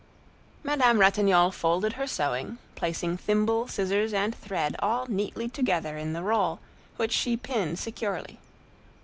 Madame 0.63 0.97
Ratignolle 0.99 1.51
folded 1.51 1.93
her 1.93 2.07
sewing, 2.07 2.57
placing 2.73 3.17
thimble, 3.17 3.67
scissors, 3.67 4.15
and 4.15 4.33
thread 4.33 4.75
all 4.79 5.05
neatly 5.07 5.47
together 5.47 5.95
in 5.95 6.13
the 6.13 6.23
roll, 6.23 6.59
which 6.97 7.11
she 7.11 7.37
pinned 7.37 7.77
securely. 7.77 8.39